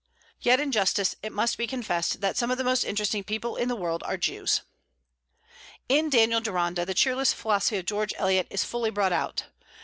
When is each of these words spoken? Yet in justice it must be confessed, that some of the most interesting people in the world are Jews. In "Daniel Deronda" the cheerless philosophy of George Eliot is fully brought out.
Yet 0.39 0.59
in 0.59 0.71
justice 0.71 1.15
it 1.21 1.31
must 1.31 1.59
be 1.59 1.67
confessed, 1.67 2.21
that 2.21 2.35
some 2.35 2.49
of 2.49 2.57
the 2.57 2.63
most 2.63 2.83
interesting 2.83 3.23
people 3.23 3.55
in 3.55 3.67
the 3.67 3.75
world 3.75 4.01
are 4.01 4.17
Jews. 4.17 4.61
In 5.87 6.09
"Daniel 6.09 6.41
Deronda" 6.41 6.87
the 6.87 6.95
cheerless 6.95 7.33
philosophy 7.33 7.77
of 7.77 7.85
George 7.85 8.15
Eliot 8.17 8.47
is 8.49 8.63
fully 8.63 8.89
brought 8.89 9.13
out. 9.13 9.43